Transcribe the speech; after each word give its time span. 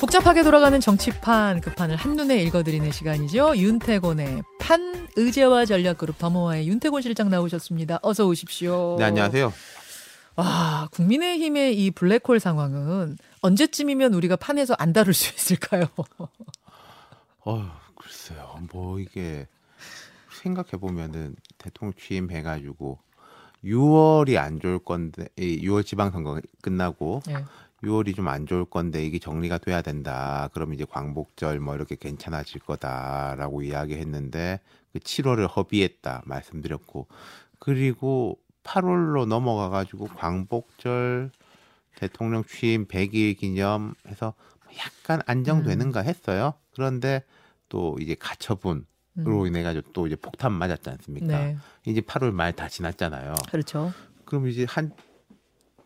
복잡하게 0.00 0.44
돌아가는 0.44 0.78
정치판 0.78 1.60
그 1.60 1.74
판을 1.74 1.96
한눈에 1.96 2.40
읽어드리는 2.44 2.90
시간이죠. 2.92 3.56
윤태곤의 3.56 4.42
판 4.60 5.08
의제와 5.16 5.64
전략그룹 5.64 6.18
더모아의 6.18 6.68
윤태곤 6.68 7.02
실장 7.02 7.28
나오셨습니다. 7.30 7.98
어서 8.02 8.26
오십시오. 8.26 8.94
네, 8.98 9.04
안녕하세요. 9.04 9.52
와, 10.36 10.88
국민의힘의 10.92 11.76
이 11.84 11.90
블랙홀 11.90 12.38
상황은 12.38 13.18
언제쯤이면 13.40 14.14
우리가 14.14 14.36
판에서 14.36 14.74
안 14.78 14.92
다룰 14.92 15.12
수 15.14 15.34
있을까요? 15.34 15.88
어, 17.44 17.70
글쎄요. 17.96 18.60
뭐 18.72 19.00
이게 19.00 19.48
생각해 20.42 20.70
보면은 20.80 21.34
대통령 21.58 21.92
취임해 21.98 22.42
가지고 22.42 23.00
6월이 23.64 24.36
안 24.36 24.60
좋을 24.60 24.78
건데 24.78 25.26
이 25.36 25.60
6월 25.66 25.84
지방선거 25.84 26.40
끝나고 26.62 27.22
네. 27.26 27.44
6월이 27.82 28.16
좀 28.16 28.28
안 28.28 28.46
좋을 28.46 28.64
건데 28.64 29.04
이게 29.04 29.18
정리가 29.18 29.58
돼야 29.58 29.82
된다. 29.82 30.48
그럼 30.52 30.74
이제 30.74 30.84
광복절 30.84 31.60
뭐 31.60 31.74
이렇게 31.76 31.96
괜찮아질 31.96 32.60
거다라고 32.60 33.62
이야기했는데 33.62 34.60
그 34.92 34.98
7월을 34.98 35.48
허비했다 35.56 36.22
말씀드렸고 36.26 37.06
그리고 37.58 38.38
8월로 38.64 39.26
넘어가 39.26 39.68
가지고 39.68 40.06
광복절 40.06 41.30
대통령 41.96 42.44
취임 42.44 42.86
100일 42.86 43.36
기념해서 43.38 44.34
약간 44.78 45.22
안정되는가 45.26 46.00
했어요. 46.00 46.54
그런데 46.74 47.22
또 47.68 47.96
이제 48.00 48.14
가처분 48.18 48.86
으로 49.20 49.42
음. 49.42 49.46
인해 49.48 49.62
가지고 49.64 49.90
또 49.92 50.06
이제 50.06 50.14
폭탄 50.14 50.52
맞았지 50.52 50.90
않습니까? 50.90 51.26
네. 51.26 51.56
이제 51.86 52.00
8월 52.00 52.30
말 52.30 52.52
다 52.52 52.68
지났잖아요. 52.68 53.34
그렇죠. 53.50 53.92
그럼 54.24 54.46
이제 54.46 54.64
한 54.68 54.92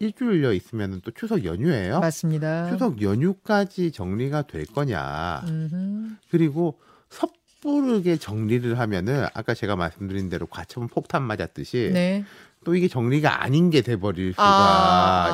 일주일여 0.07 0.53
있으면 0.53 1.01
또 1.05 1.13
추석 1.13 1.45
연휴예요. 1.45 2.01
맞습니다. 2.01 2.69
추석 2.71 3.01
연휴까지 3.01 3.93
정리가 3.93 4.43
될 4.43 4.67
거냐. 4.67 5.43
음흠. 5.47 6.17
그리고 6.31 6.79
섣부르게 7.11 8.17
정리를 8.17 8.79
하면은 8.79 9.27
아까 9.35 9.55
제가 9.55 9.77
말씀드린 9.77 10.29
대로 10.29 10.47
과처분 10.47 10.89
폭탄 10.89 11.23
맞았듯이 11.23 11.91
네. 11.95 12.25
또 12.65 12.75
이게 12.75 12.89
정리가 12.89 13.43
아닌 13.43 13.71
게 13.71 13.81
돼버릴 13.83 14.33
수가 14.33 14.43
아, 14.45 15.29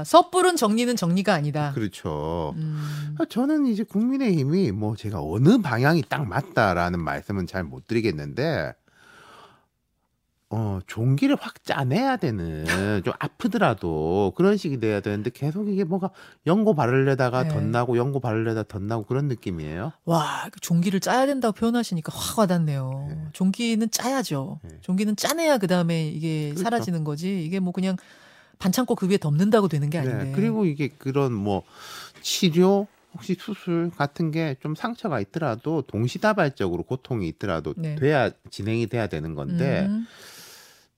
아, 0.00 0.04
섣부른 0.06 0.56
정리는 0.56 0.96
정리가 0.96 1.34
아니다. 1.34 1.72
그렇죠. 1.74 2.54
음. 2.56 3.16
저는 3.28 3.66
이제 3.66 3.82
국민의힘이 3.84 4.72
뭐 4.72 4.96
제가 4.96 5.20
어느 5.22 5.60
방향이 5.60 6.02
딱 6.08 6.26
맞다라는 6.26 7.02
말씀은 7.02 7.46
잘 7.46 7.64
못 7.64 7.86
드리겠는데 7.86 8.74
어 10.56 10.78
종기를 10.86 11.36
확 11.40 11.64
짜내야 11.64 12.16
되는 12.16 12.64
좀 13.04 13.12
아프더라도 13.18 14.32
그런 14.36 14.56
식이 14.56 14.78
돼야 14.78 15.00
되는데 15.00 15.30
계속 15.30 15.68
이게 15.68 15.82
뭐가 15.82 16.10
연고 16.46 16.74
바르려다가 16.76 17.42
네. 17.42 17.48
덧나고 17.48 17.96
연고 17.96 18.20
바르려다 18.20 18.62
덧나고 18.62 19.04
그런 19.04 19.26
느낌이에요. 19.26 19.90
와, 20.04 20.48
그 20.52 20.60
종기를 20.60 21.00
짜야 21.00 21.26
된다고 21.26 21.52
표현하시니까 21.54 22.12
확 22.16 22.38
와닿네요. 22.38 23.06
네. 23.08 23.18
종기는 23.32 23.90
짜야죠. 23.90 24.60
네. 24.62 24.70
종기는 24.80 25.16
짜내야 25.16 25.58
그 25.58 25.66
다음에 25.66 26.06
이게 26.08 26.50
그렇죠. 26.50 26.62
사라지는 26.62 27.02
거지. 27.02 27.44
이게 27.44 27.58
뭐 27.58 27.72
그냥 27.72 27.96
반창고 28.60 28.94
그 28.94 29.08
위에 29.08 29.18
덮는다고 29.18 29.66
되는 29.66 29.90
게 29.90 29.98
아닌데. 29.98 30.24
네, 30.26 30.32
그리고 30.32 30.64
이게 30.66 30.86
그런 30.88 31.32
뭐 31.32 31.64
치료 32.22 32.86
혹시 33.12 33.36
수술 33.38 33.90
같은 33.96 34.30
게 34.30 34.56
좀 34.60 34.74
상처가 34.74 35.20
있더라도 35.20 35.82
동시다발적으로 35.82 36.82
고통이 36.84 37.28
있더라도 37.28 37.74
네. 37.76 37.94
돼야 37.96 38.30
진행이 38.50 38.86
돼야 38.88 39.06
되는 39.06 39.34
건데 39.34 39.86
음, 39.88 40.06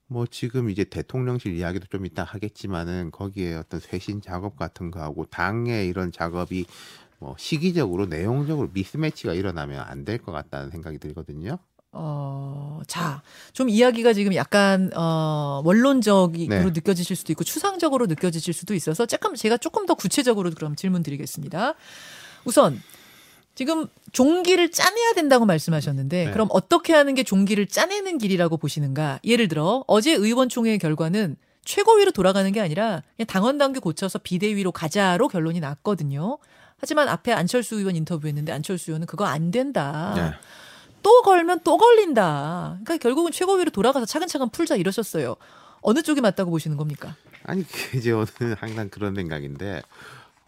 뭐 0.07 0.25
지금 0.25 0.69
이제 0.69 0.83
대통령실 0.85 1.55
이야기도 1.55 1.85
좀 1.87 2.05
이따 2.05 2.23
하겠지만은 2.23 3.11
거기에 3.11 3.55
어떤 3.55 3.79
쇄신 3.79 4.21
작업 4.21 4.55
같은 4.57 4.89
거하고 4.91 5.25
당의 5.25 5.87
이런 5.87 6.11
작업이 6.11 6.65
뭐 7.19 7.35
시기적으로 7.37 8.05
내용적으로 8.05 8.69
미스매치가 8.73 9.33
일어나면 9.33 9.83
안 9.87 10.05
될 10.05 10.19
것 10.19 10.31
같다는 10.31 10.69
생각이 10.71 10.99
들거든요. 10.99 11.57
어, 11.91 12.81
자, 12.87 13.21
좀 13.53 13.69
이야기가 13.69 14.13
지금 14.13 14.35
약간 14.35 14.91
어, 14.95 15.61
원론적으로 15.65 16.47
네. 16.47 16.63
느껴지실 16.63 17.15
수도 17.15 17.33
있고 17.33 17.43
추상적으로 17.43 18.05
느껴지실 18.05 18.53
수도 18.53 18.75
있어서 18.75 19.05
조금 19.05 19.35
제가 19.35 19.57
조금 19.57 19.85
더 19.85 19.95
구체적으로 19.95 20.51
그럼 20.51 20.75
질문 20.75 21.01
드리겠습니다. 21.03 21.73
우선 22.45 22.79
지금 23.57 23.87
종기를 24.11 24.69
짜내야 24.69 25.13
된다고 25.13 25.47
말씀하셨는데 25.47 26.25
네. 26.25 26.31
그럼 26.31 26.47
어떻게 26.51 26.93
하는 26.93 27.15
게 27.15 27.23
종기를 27.23 27.65
짜내는 27.65 28.19
길이라고 28.19 28.57
보시는가? 28.57 29.19
예를 29.23 29.47
들어 29.47 29.83
어제 29.87 30.13
의원총회 30.13 30.77
결과는 30.77 31.37
최고위로 31.65 32.11
돌아가는 32.11 32.51
게 32.51 32.61
아니라 32.61 33.01
그냥 33.15 33.25
당원 33.25 33.57
당규 33.57 33.81
고쳐서 33.81 34.19
비대위로 34.19 34.71
가자로 34.71 35.27
결론이 35.27 35.59
났거든요. 35.59 36.37
하지만 36.77 37.09
앞에 37.09 37.33
안철수 37.33 37.77
의원 37.77 37.95
인터뷰했는데 37.95 38.51
안철수 38.51 38.91
의원은 38.91 39.07
그거 39.07 39.25
안 39.25 39.49
된다. 39.49 40.13
네. 40.15 40.31
또 41.01 41.23
걸면 41.23 41.61
또 41.63 41.77
걸린다. 41.77 42.77
그러니까 42.83 42.97
결국은 42.97 43.31
최고위로 43.31 43.71
돌아가서 43.71 44.05
차근차근 44.05 44.49
풀자 44.49 44.75
이러셨어요. 44.75 45.35
어느 45.81 46.03
쪽이 46.03 46.21
맞다고 46.21 46.51
보시는 46.51 46.77
겁니까? 46.77 47.15
아니 47.43 47.65
그 47.67 47.99
저는 48.01 48.53
항상 48.59 48.89
그런 48.89 49.15
생각인데 49.15 49.81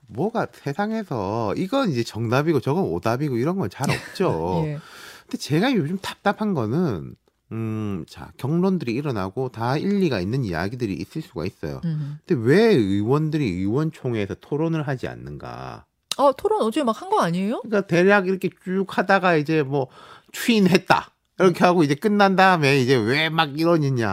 뭐가 0.10 0.48
세상에서 0.52 1.54
이건 1.56 1.92
이제 1.92 2.04
정답이고 2.04 2.60
저건 2.60 2.84
오답이고 2.86 3.38
이런 3.38 3.58
건 3.58 3.70
잘 3.70 3.90
없죠. 3.90 4.64
예. 4.68 4.80
근데 5.24 5.38
제가 5.38 5.74
요즘 5.76 5.98
답답한 6.00 6.54
거는 6.54 7.16
음, 7.52 8.06
자, 8.08 8.32
경론들이 8.38 8.94
일어나고 8.94 9.50
다 9.50 9.76
일리가 9.78 10.20
있는 10.20 10.44
이야기들이 10.44 10.94
있을 10.94 11.22
수가 11.22 11.46
있어요. 11.46 11.82
음. 11.86 12.20
근데 12.26 12.42
왜 12.44 12.64
의원들이 12.76 13.44
의원총회에서 13.46 14.36
토론을 14.42 14.88
하지 14.88 15.08
않는가? 15.08 15.86
어, 16.18 16.34
토론 16.36 16.62
어제 16.64 16.84
막 16.84 17.02
한 17.02 17.10
거 17.10 17.22
아니에요? 17.22 17.62
그러니까 17.62 17.88
대략 17.88 18.28
이렇게 18.28 18.50
쭉 18.64 18.86
하다가 18.88 19.36
이제 19.38 19.64
뭐 19.64 19.88
추인했다. 20.32 21.12
이렇게 21.40 21.64
하고 21.64 21.84
이제 21.84 21.96
끝난 21.96 22.36
다음에 22.36 22.80
이제 22.82 22.96
왜 22.96 23.30
막 23.30 23.58
이러느냐. 23.60 24.10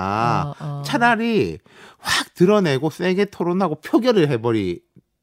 어, 0.46 0.54
어. 0.60 0.82
차라리 0.86 1.58
확 1.98 2.32
드러내고 2.34 2.88
세게 2.90 3.26
토론하고 3.26 3.80
표결을 3.80 4.28
해버린 4.30 4.78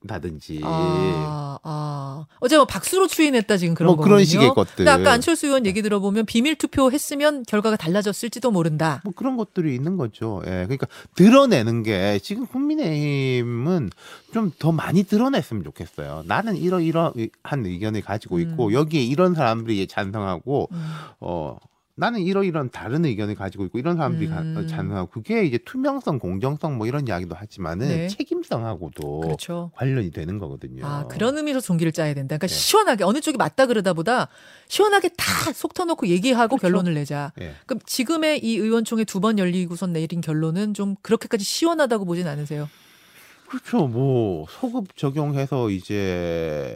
다든지. 0.07 0.61
아, 0.63 1.57
아. 1.63 2.25
어제 2.39 2.55
뭐 2.57 2.65
박수로 2.65 3.07
추인했다 3.07 3.57
지금 3.57 3.75
그런 3.75 3.87
뭐 3.87 3.95
거거든요. 3.95 4.15
그런 4.15 4.25
식의 4.25 4.53
것들. 4.53 4.87
아까 4.87 5.11
안철수 5.11 5.47
의원 5.47 5.65
얘기 5.65 5.81
들어보면 5.81 6.25
비밀 6.25 6.55
투표 6.55 6.91
했으면 6.91 7.43
결과가 7.47 7.75
달라졌을지도 7.75 8.51
모른다. 8.51 9.01
뭐 9.03 9.13
그런 9.15 9.37
것들이 9.37 9.75
있는 9.75 9.97
거죠. 9.97 10.41
예. 10.45 10.63
그러니까 10.65 10.87
드러내는 11.15 11.83
게 11.83 12.19
지금 12.23 12.45
국민의힘은 12.47 13.89
좀 14.33 14.51
더 14.59 14.71
많이 14.71 15.03
드러냈으면 15.03 15.63
좋겠어요. 15.63 16.23
나는 16.25 16.55
이러이러한 16.55 17.65
의견을 17.65 18.01
가지고 18.01 18.39
있고 18.39 18.67
음. 18.67 18.73
여기에 18.73 19.01
이런 19.03 19.35
사람들이 19.35 19.87
찬성하고 19.87 20.69
음. 20.71 20.85
어 21.19 21.57
나는 21.95 22.21
이러이런 22.21 22.71
다른 22.71 23.05
의견을 23.05 23.35
가지고 23.35 23.65
있고 23.65 23.77
이런 23.77 23.97
사람들이 23.97 24.27
가- 24.27 24.41
음. 24.41 24.67
찬성하고 24.67 25.11
그게 25.11 25.45
이제 25.45 25.59
투명성, 25.59 26.17
공정성 26.17 26.75
뭐 26.77 26.87
이런 26.87 27.07
이야기도 27.07 27.35
하지만은 27.35 27.87
네. 27.87 28.07
책임성하고도 28.07 29.19
그렇죠. 29.19 29.71
관련이 29.75 30.09
되는 30.09 30.39
거거든요. 30.39 30.83
아, 30.87 31.05
그런 31.07 31.37
의미에서 31.37 31.59
종기를 31.59 31.91
짜야 31.91 32.15
된다. 32.15 32.37
그러니까 32.37 32.47
네. 32.47 32.53
시원하게 32.53 33.03
어느 33.03 33.21
쪽이 33.21 33.37
맞다 33.37 33.67
그러다 33.67 33.93
보다 33.93 34.27
시원하게 34.67 35.09
다 35.17 35.53
속 35.53 35.75
터놓고 35.75 36.07
얘기하고 36.07 36.57
그렇죠. 36.57 36.61
결론을 36.61 36.95
내자. 36.95 37.31
예. 37.39 37.53
그럼 37.67 37.79
지금의 37.85 38.43
이 38.43 38.57
의원총회 38.57 39.03
두 39.03 39.19
번 39.19 39.37
열리고선 39.37 39.93
내린 39.93 40.19
결론은 40.19 40.73
좀 40.73 40.95
그렇게까지 41.03 41.43
시원하다고 41.45 42.05
보진 42.05 42.27
않으세요? 42.27 42.67
그렇죠. 43.47 43.87
뭐 43.87 44.47
소급 44.49 44.97
적용해서 44.97 45.69
이제 45.69 46.75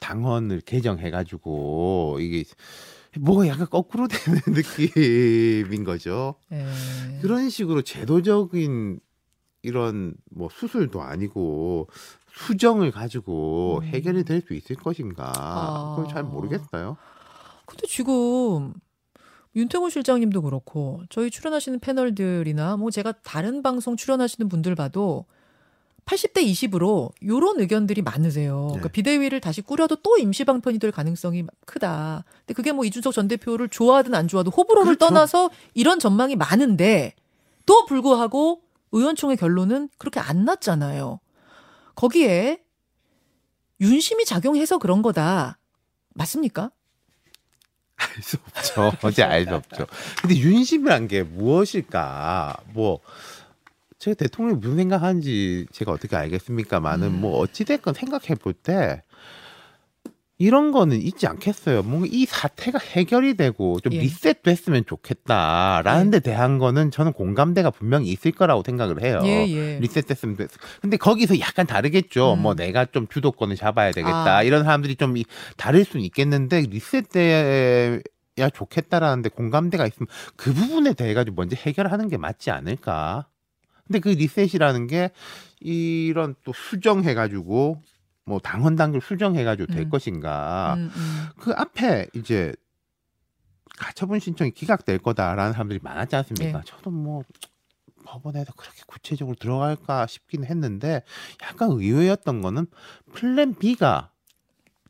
당헌을 0.00 0.62
개정해가지고 0.62 2.18
이게 2.20 2.44
뭐가 3.18 3.46
약간 3.48 3.66
거꾸로 3.68 4.06
되는 4.08 4.40
느낌인 4.46 5.84
거죠. 5.84 6.34
예. 6.52 6.66
그런 7.22 7.48
식으로 7.50 7.82
제도적인 7.82 9.00
이런 9.62 10.14
뭐 10.30 10.48
수술도 10.52 11.02
아니고 11.02 11.88
수정을 12.32 12.90
가지고 12.90 13.80
음. 13.82 13.86
해결이 13.86 14.24
될 14.24 14.42
수 14.46 14.54
있을 14.54 14.76
것인가 14.76 15.32
아. 15.36 15.94
그건 15.96 16.12
잘 16.12 16.22
모르겠어요. 16.22 16.96
근데 17.66 17.86
지금 17.86 18.72
윤태곤 19.56 19.90
실장님도 19.90 20.42
그렇고 20.42 21.02
저희 21.10 21.30
출연하시는 21.30 21.80
패널들이나 21.80 22.76
뭐 22.76 22.90
제가 22.90 23.12
다른 23.24 23.62
방송 23.62 23.96
출연하시는 23.96 24.48
분들 24.48 24.74
봐도 24.74 25.26
80대 26.08 26.38
20으로 26.38 27.12
요런 27.22 27.60
의견들이 27.60 28.00
많으세요. 28.00 28.68
그러니까 28.68 28.88
네. 28.88 28.92
비대위를 28.92 29.40
다시 29.40 29.60
꾸려도 29.60 29.96
또 29.96 30.16
임시 30.16 30.44
방편이 30.44 30.78
될 30.78 30.90
가능성이 30.90 31.44
크다. 31.66 32.24
근데 32.40 32.54
그게 32.54 32.72
뭐 32.72 32.86
이준석 32.86 33.12
전 33.12 33.28
대표를 33.28 33.68
좋아하든 33.68 34.14
안 34.14 34.26
좋아하든 34.26 34.50
호불호를 34.52 34.96
그렇죠. 34.96 35.06
떠나서 35.14 35.50
이런 35.74 35.98
전망이 35.98 36.34
많은데 36.34 37.14
또 37.66 37.84
불구하고 37.84 38.62
의원총회 38.92 39.36
결론은 39.36 39.90
그렇게 39.98 40.18
안 40.18 40.46
났잖아요. 40.46 41.20
거기에 41.94 42.62
윤심이 43.80 44.24
작용해서 44.24 44.78
그런 44.78 45.02
거다. 45.02 45.58
맞습니까? 46.14 46.70
알 47.96 48.22
수 48.22 48.38
없죠. 48.46 48.92
어제 49.02 49.22
알 49.24 49.44
수 49.44 49.54
없죠. 49.54 49.86
근데 50.22 50.36
윤심이란 50.36 51.08
게 51.08 51.22
무엇일까? 51.22 52.56
뭐 52.72 53.00
제가 53.98 54.14
대통령이 54.14 54.58
무슨 54.60 54.76
생각하는지 54.76 55.66
제가 55.72 55.92
어떻게 55.92 56.16
알겠습니까만은 56.16 57.06
음. 57.08 57.20
뭐 57.20 57.38
어찌됐건 57.40 57.94
생각해 57.94 58.34
볼 58.40 58.54
때 58.54 59.02
이런 60.40 60.70
거는 60.70 61.02
있지 61.02 61.26
않겠어요. 61.26 61.82
뭔가 61.82 62.06
이 62.08 62.24
사태가 62.24 62.78
해결이 62.78 63.34
되고 63.36 63.80
좀 63.80 63.92
예. 63.92 63.98
리셋됐으면 63.98 64.84
좋겠다라는 64.86 66.06
예. 66.06 66.10
데 66.12 66.20
대한 66.20 66.58
거는 66.58 66.92
저는 66.92 67.12
공감대가 67.12 67.70
분명히 67.70 68.08
있을 68.12 68.30
거라고 68.30 68.62
생각을 68.64 69.02
해요. 69.02 69.20
예, 69.24 69.48
예. 69.48 69.78
리셋됐으면 69.80 70.36
됐. 70.36 70.48
근데 70.80 70.96
거기서 70.96 71.40
약간 71.40 71.66
다르겠죠. 71.66 72.34
음. 72.34 72.42
뭐 72.42 72.54
내가 72.54 72.84
좀 72.84 73.08
주도권을 73.08 73.56
잡아야 73.56 73.90
되겠다. 73.90 74.36
아. 74.36 74.42
이런 74.44 74.62
사람들이 74.62 74.94
좀 74.94 75.16
이- 75.16 75.24
다를 75.56 75.84
수는 75.84 76.04
있겠는데 76.06 76.60
리셋돼 76.70 78.00
야 78.38 78.48
좋겠다라는데 78.48 79.30
공감대가 79.30 79.88
있으면 79.88 80.06
그 80.36 80.52
부분에 80.54 80.92
대해 80.92 81.14
가지고 81.14 81.34
먼저 81.34 81.56
해결하는 81.56 82.08
게 82.08 82.16
맞지 82.16 82.52
않을까. 82.52 83.26
근데 83.88 83.98
그 84.00 84.10
리셋이라는 84.10 84.86
게 84.86 85.10
이런 85.60 86.34
또 86.44 86.52
수정해 86.52 87.14
가지고 87.14 87.82
뭐 88.24 88.38
당헌 88.38 88.76
당규 88.76 89.00
수정해 89.00 89.42
가지고 89.42 89.72
될 89.72 89.84
음. 89.84 89.90
것인가. 89.90 90.74
음, 90.76 90.90
음. 90.94 91.26
그 91.38 91.52
앞에 91.56 92.06
이제 92.14 92.54
가처분 93.78 94.18
신청이 94.20 94.50
기각될 94.50 94.98
거다라는 94.98 95.52
사람들이 95.52 95.80
많았지 95.82 96.14
않습니까? 96.16 96.58
예. 96.58 96.62
저도 96.66 96.90
뭐 96.90 97.22
법원에서 98.04 98.52
그렇게 98.56 98.82
구체적으로 98.86 99.36
들어갈까 99.36 100.06
싶긴 100.06 100.44
했는데 100.44 101.02
약간 101.42 101.70
의외였던 101.70 102.42
거는 102.42 102.66
플랜 103.14 103.54
B가 103.54 104.10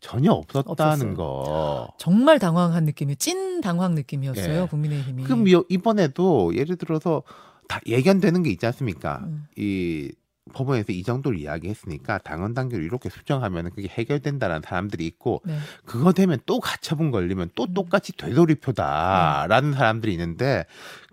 전혀 0.00 0.30
없었다는 0.32 0.72
없었어요. 0.72 1.14
거. 1.14 1.88
정말 1.98 2.38
당황한 2.38 2.84
느낌이 2.84 3.16
찐 3.16 3.60
당황 3.60 3.94
느낌이었어요. 3.94 4.62
예. 4.62 4.66
국민의힘이. 4.66 5.24
그럼 5.24 5.50
요- 5.50 5.64
이번에도 5.68 6.54
예를 6.56 6.76
들어서 6.76 7.22
다 7.68 7.80
예견되는 7.86 8.42
게 8.42 8.50
있지 8.50 8.66
않습니까? 8.66 9.20
음. 9.24 9.44
이 9.56 10.10
법원에서 10.54 10.92
이 10.92 11.02
정도를 11.02 11.38
이야기했으니까 11.38 12.16
당헌 12.18 12.54
당규를 12.54 12.82
이렇게 12.82 13.10
수정하면 13.10 13.68
그게 13.70 13.86
해결된다라는 13.86 14.62
사람들이 14.64 15.06
있고 15.06 15.42
네. 15.44 15.58
그거 15.84 16.14
되면 16.14 16.38
또 16.46 16.58
가처분 16.58 17.10
걸리면 17.10 17.50
또 17.54 17.64
음. 17.64 17.74
똑같이 17.74 18.16
되돌이표다라는 18.16 19.74
사람들이 19.74 20.12
있는데 20.12 20.64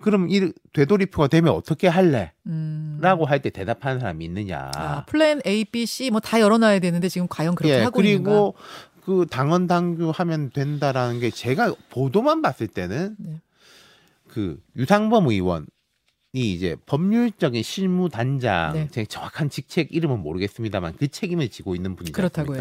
그럼 0.02 0.30
이 0.30 0.54
되돌이표가 0.72 1.28
되면 1.28 1.54
어떻게 1.54 1.90
할래? 1.90 2.32
음. 2.48 2.98
라고 3.02 3.26
할 3.26 3.42
때 3.42 3.50
대답하는 3.50 4.00
사람이 4.00 4.24
있느냐. 4.24 4.72
아, 4.76 5.04
플랜 5.06 5.42
A, 5.46 5.66
B, 5.66 5.86
C 5.86 6.10
뭐 6.10 6.22
다 6.22 6.40
열어놔야 6.40 6.80
되는데 6.80 7.10
지금 7.10 7.28
과연 7.30 7.56
그렇게 7.56 7.76
예, 7.80 7.84
하고 7.84 8.02
있는가? 8.02 8.30
그리고 8.30 8.56
그 9.04 9.26
당헌 9.30 9.68
당규 9.68 10.12
하면 10.16 10.50
된다라는 10.52 11.20
게 11.20 11.30
제가 11.30 11.76
보도만 11.90 12.42
봤을 12.42 12.68
때는 12.68 13.16
네. 13.20 13.42
그 14.30 14.58
유상범 14.78 15.28
의원 15.28 15.68
이 16.36 16.52
이제 16.52 16.76
법률적인 16.86 17.64
실무 17.64 18.10
단장 18.10 18.74
네. 18.74 18.88
제 18.92 19.06
정확한 19.06 19.50
직책 19.50 19.96
이름은 19.96 20.20
모르겠습니다만 20.20 20.96
그 20.98 21.08
책임을 21.08 21.48
지고 21.48 21.76
있는? 21.76 21.96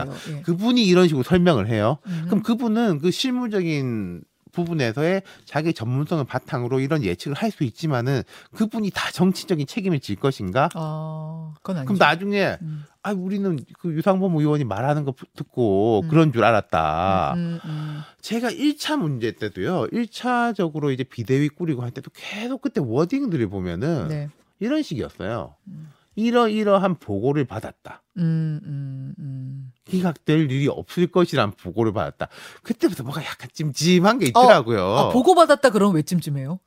해요. 0.06 0.14
예. 0.30 0.42
그분이 0.42 0.86
이런 0.86 1.08
식으로 1.08 1.24
설명을 1.24 1.68
해요. 1.68 1.98
음. 2.06 2.22
그럼 2.26 2.42
그분은 2.44 3.00
그 3.00 3.10
실무적인 3.10 4.22
부분에서의 4.54 5.22
자기 5.44 5.74
전문성을 5.74 6.24
바탕으로 6.24 6.80
이런 6.80 7.02
예측을 7.02 7.36
할 7.36 7.50
수 7.54 7.62
있지만은 7.64 8.22
그분이 8.52 8.90
다 8.90 9.10
정치적인 9.12 9.66
책임을 9.66 10.00
질 10.00 10.16
것인가? 10.16 10.68
어, 10.74 11.52
그건 11.58 11.76
아니죠. 11.78 11.94
그럼 11.94 11.98
나중에 11.98 12.56
음. 12.62 12.84
아 13.02 13.12
우리는 13.12 13.58
그 13.78 13.92
유상범 13.92 14.34
의원이 14.34 14.64
말하는 14.64 15.04
거 15.04 15.14
듣고 15.36 16.00
음. 16.04 16.08
그런 16.08 16.32
줄 16.32 16.42
알았다. 16.42 17.34
음, 17.34 17.60
음. 17.64 18.00
제가 18.22 18.50
1차 18.50 18.96
문제 18.98 19.30
때도요. 19.32 19.88
1차적으로 19.92 20.92
이제 20.92 21.04
비대위 21.04 21.50
꾸리고 21.50 21.82
할 21.82 21.90
때도 21.90 22.10
계속 22.14 22.62
그때 22.62 22.80
워딩들을 22.82 23.46
보면은 23.48 24.08
네. 24.08 24.28
이런 24.58 24.82
식이었어요. 24.82 25.54
음. 25.68 25.90
이러이러한 26.16 26.96
보고를 26.96 27.44
받았다. 27.44 28.02
음, 28.18 28.60
음, 28.64 29.14
음. 29.18 29.63
기각될 29.88 30.50
일이 30.50 30.68
없을 30.68 31.06
것이란 31.06 31.52
보고를 31.52 31.92
받았다. 31.92 32.28
그때부터 32.62 33.02
뭐가 33.04 33.22
약간 33.24 33.48
찜찜한 33.52 34.18
게 34.18 34.26
있더라고요. 34.26 34.96
아, 34.96 35.08
보고 35.10 35.34
받았다 35.34 35.70
그러면 35.70 35.96
왜 35.96 36.02
찜찜해요? 36.02 36.58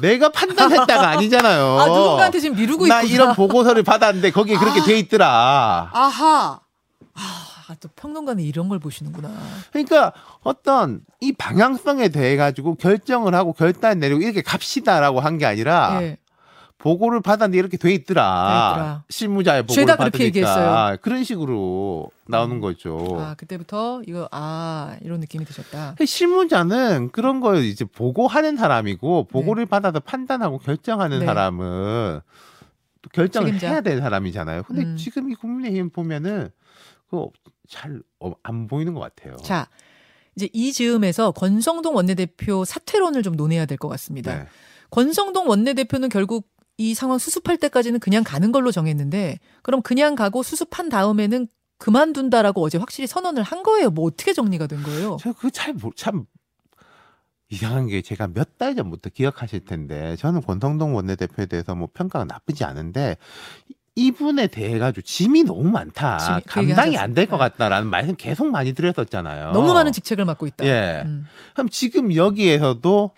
내가 0.00 0.30
판단했다가 0.30 1.08
아니잖아요. 1.16 1.78
아, 1.78 1.86
누군가한테 1.86 2.40
지금 2.40 2.56
미루고 2.56 2.86
나 2.86 3.02
있구나. 3.02 3.14
이런 3.14 3.34
보고서를 3.34 3.82
받았는데 3.82 4.30
거기에 4.30 4.56
그렇게 4.56 4.80
아. 4.80 4.84
돼 4.84 4.98
있더라. 4.98 5.90
아하. 5.92 6.60
아, 7.14 7.74
또 7.78 7.88
평론가는 7.94 8.42
이런 8.42 8.68
걸 8.68 8.78
보시는구나. 8.78 9.30
그러니까 9.70 10.12
어떤 10.42 11.02
이 11.20 11.32
방향성에 11.32 12.08
대해 12.08 12.36
가지고 12.36 12.74
결정을 12.74 13.34
하고 13.34 13.52
결단 13.52 14.00
내리고 14.00 14.20
이렇게 14.22 14.42
갑시다라고 14.42 15.20
한 15.20 15.38
게 15.38 15.46
아니라 15.46 15.98
예. 16.02 16.18
보고를 16.80 17.20
받았는데 17.20 17.58
이렇게 17.58 17.76
돼 17.76 17.92
있더라. 17.92 18.72
돼 18.72 18.80
있더라. 18.80 19.04
실무자의 19.10 19.62
보고를 19.64 19.82
죄다 19.82 19.96
받으니까 19.96 20.10
그렇게 20.10 20.24
얘기했어요. 20.24 20.96
그런 21.02 21.24
식으로 21.24 22.10
나오는 22.26 22.58
거죠. 22.60 23.16
아, 23.20 23.34
그때부터 23.34 24.00
이거 24.06 24.26
아, 24.32 24.96
이런 25.02 25.20
느낌이 25.20 25.44
드셨다. 25.44 25.96
실무자는 26.04 27.10
그런 27.12 27.40
걸 27.40 27.58
이제 27.64 27.84
보고하는 27.84 28.56
사람이고 28.56 29.24
보고를 29.24 29.66
받아서 29.66 30.00
판단하고 30.00 30.58
결정하는 30.58 31.20
네. 31.20 31.26
사람은 31.26 32.20
또 33.02 33.10
결정을 33.12 33.48
책임자. 33.48 33.68
해야 33.70 33.80
될 33.82 34.00
사람이잖아요. 34.00 34.62
근데 34.62 34.82
음. 34.82 34.96
지금 34.96 35.30
이 35.30 35.34
국민의힘 35.34 35.90
보면은 35.90 36.48
그거 37.10 37.30
잘안 37.68 38.66
보이는 38.68 38.94
것 38.94 39.00
같아요. 39.00 39.36
자, 39.36 39.68
이제 40.34 40.48
이 40.54 40.72
즈음에서 40.72 41.32
권성동 41.32 41.94
원내대표 41.94 42.64
사퇴론을 42.64 43.22
좀 43.22 43.36
논해야 43.36 43.66
될 43.66 43.76
것 43.76 43.88
같습니다. 43.88 44.34
네. 44.34 44.46
권성동 44.90 45.46
원내대표는 45.48 46.08
결국 46.08 46.48
이 46.80 46.94
상황 46.94 47.18
수습할 47.18 47.58
때까지는 47.58 48.00
그냥 48.00 48.24
가는 48.24 48.52
걸로 48.52 48.72
정했는데 48.72 49.38
그럼 49.62 49.82
그냥 49.82 50.14
가고 50.14 50.42
수습한 50.42 50.88
다음에는 50.88 51.46
그만둔다라고 51.76 52.62
어제 52.64 52.78
확실히 52.78 53.06
선언을 53.06 53.42
한 53.42 53.62
거예요. 53.62 53.90
뭐 53.90 54.06
어떻게 54.06 54.32
정리가 54.32 54.66
된 54.66 54.82
거예요? 54.82 55.18
저 55.20 55.34
그거 55.34 55.50
잘참 55.50 56.24
이상한 57.50 57.86
게 57.86 58.00
제가 58.00 58.28
몇 58.28 58.56
달 58.58 58.74
전부터 58.76 59.10
기억하실 59.10 59.64
텐데 59.66 60.16
저는 60.16 60.40
권성동 60.40 60.94
원내대표에 60.94 61.46
대해서 61.46 61.74
뭐 61.74 61.88
평가가 61.92 62.24
나쁘지 62.24 62.64
않은데 62.64 63.16
이- 63.68 63.74
이분에 63.96 64.46
대해 64.46 64.78
가지고 64.78 65.02
짐이 65.02 65.44
너무 65.44 65.64
많다. 65.64 66.16
짐이- 66.18 66.42
감당이 66.46 66.96
안 66.96 67.12
될것 67.12 67.38
하셨습니다. 67.38 67.38
같다라는 67.38 67.88
말씀 67.90 68.14
계속 68.16 68.46
많이 68.48 68.72
드렸었잖아요. 68.72 69.52
너무 69.52 69.74
많은 69.74 69.92
직책을 69.92 70.24
맡고 70.24 70.46
있다. 70.46 70.64
예. 70.64 71.02
음. 71.04 71.26
그럼 71.52 71.68
지금 71.68 72.14
여기에서도 72.14 73.10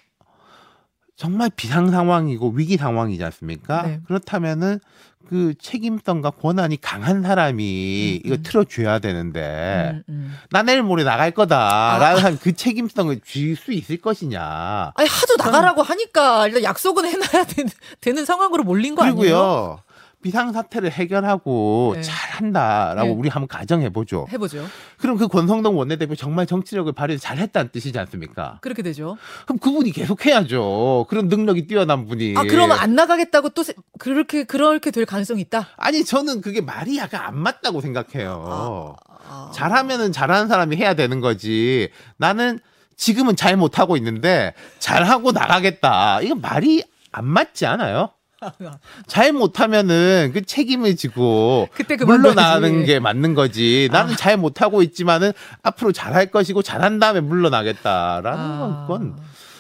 정말 1.17 1.51
비상 1.55 1.91
상황이고 1.91 2.51
위기 2.57 2.77
상황이지 2.77 3.23
않습니까? 3.25 3.83
네. 3.83 4.01
그렇다면은 4.07 4.81
그 5.29 5.55
책임성과 5.59 6.31
권한이 6.31 6.81
강한 6.81 7.23
사람이 7.23 8.21
음, 8.23 8.27
이거 8.27 8.35
음. 8.37 8.43
틀어줘야 8.43 8.99
되는데 8.99 10.03
음, 10.09 10.13
음. 10.13 10.35
나 10.51 10.63
내일 10.63 10.83
모레 10.83 11.05
나갈 11.05 11.31
거다라는 11.31 12.23
한그 12.23 12.53
책임성을 12.55 13.21
줄 13.25 13.57
수 13.57 13.73
있을 13.73 13.99
것이냐? 13.99 14.93
아니 14.95 15.09
하도 15.09 15.37
나가라고 15.39 15.83
하니까 15.83 16.49
일단 16.49 16.63
약속은 16.65 17.05
해놔야 17.07 17.45
되는, 17.45 17.71
되는 18.01 18.25
상황으로 18.25 18.65
몰린 18.65 18.95
거 18.95 19.03
아니에요? 19.05 19.17
그리고요 19.19 19.79
비상 20.23 20.53
사태를 20.53 20.91
해결하고 20.93 21.93
네. 21.97 22.03
잘한다라고 22.03 23.09
네. 23.09 23.15
우리 23.15 23.29
한번 23.29 23.49
가정해 23.49 23.91
보죠. 23.91 24.27
해보죠. 24.33 24.65
그럼 24.99 25.17
그 25.19 25.29
권성동 25.29 25.77
원내대표 25.77 26.15
정말 26.15 26.47
정치력을 26.47 26.91
발휘해서 26.93 27.21
잘했다는 27.23 27.71
뜻이지 27.73 27.99
않습니까? 27.99 28.59
그렇게 28.63 28.83
되죠. 28.83 29.19
그럼 29.47 29.59
그분이 29.59 29.91
계속 29.93 30.25
해야죠. 30.25 31.07
그런 31.09 31.29
능력이 31.29 31.67
뛰어난 31.67 32.07
분이. 32.07 32.35
아 32.37 32.43
그러면 32.45 32.79
안 32.79 32.95
나가겠다고 32.95 33.51
또 33.51 33.63
세- 33.63 33.75
그렇게 33.99 34.45
그렇게 34.45 34.91
될 34.91 35.05
가능성이 35.05 35.41
있다. 35.43 35.69
아니 35.77 36.05
저는 36.05 36.41
그게 36.41 36.61
말이 36.61 36.97
약간 36.99 37.23
안 37.23 37.37
맞다고 37.37 37.81
생각해요. 37.81 38.97
아. 39.29 39.51
잘하면은 39.55 40.13
잘하는 40.13 40.49
사람이 40.49 40.77
해야 40.77 40.95
되는 40.95 41.21
거지. 41.21 41.91
나는 42.17 42.61
지금은 42.97 43.35
잘 43.37 43.57
못하고 43.57 43.97
있는데 43.97 44.55
잘하고 44.79 45.33
나가겠다. 45.33 46.21
이건 46.21 46.41
말이 46.41 46.85
안 47.11 47.27
맞지 47.27 47.67
않아요? 47.67 48.11
잘 49.07 49.33
못하면은 49.33 50.31
그 50.35 50.43
책임을 50.43 50.97
지고 50.97 51.69
그때. 51.75 51.97
물러나는 51.97 52.85
게 52.85 52.99
맞는 52.99 53.35
거지. 53.35 53.89
나는 53.93 54.17
잘 54.17 54.37
못하고 54.37 54.83
있지만은 54.83 55.33
앞으로 55.63 55.93
잘할 55.93 56.31
것이고 56.31 56.63
잘한 56.63 56.99
다음에 56.99 57.21
물러나겠다라는 57.21 58.39
아, 58.41 58.87
건 58.89 59.17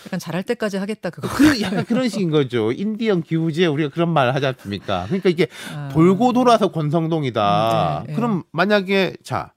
약간 0.06 0.18
잘할 0.18 0.42
때까지 0.42 0.78
하겠다 0.78 1.10
그거. 1.10 1.28
그 1.28 1.60
약간 1.60 1.84
그런 1.84 2.08
식인 2.08 2.30
거죠. 2.30 2.72
인디언 2.72 3.22
기후지에 3.22 3.66
우리가 3.66 3.90
그런 3.90 4.08
말을 4.10 4.34
하지 4.34 4.46
않습니까? 4.46 5.04
그러니까 5.06 5.28
이게 5.30 5.46
아. 5.74 5.88
돌고 5.92 6.32
돌아서 6.32 6.72
권성동이다. 6.72 7.98
음, 8.00 8.04
네, 8.06 8.10
네. 8.10 8.14
그럼 8.16 8.42
만약에 8.52 9.14
자 9.22 9.52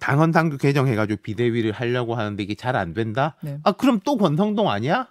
당헌 0.00 0.32
당규 0.32 0.58
개정해가지고 0.58 1.22
비대위를 1.22 1.72
하려고 1.72 2.14
하는데 2.14 2.42
이게 2.42 2.54
잘 2.54 2.76
안 2.76 2.92
된다? 2.92 3.36
네. 3.42 3.58
아 3.64 3.72
그럼 3.72 4.00
또 4.04 4.16
권성동 4.16 4.68
아니야? 4.70 5.08